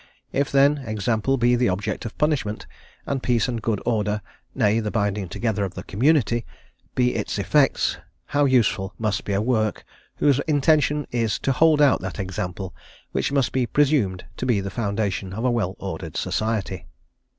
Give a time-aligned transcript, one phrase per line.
[0.31, 2.65] If, then, example be the object of punishment,
[3.05, 4.23] and peace and good order,
[4.55, 6.43] nay, the binding together of the community,
[6.95, 9.85] be its effects, how useful must be a work,
[10.15, 12.73] whose intention is to hold out that example
[13.11, 16.87] which must be presumed to be the foundation of a well ordered society.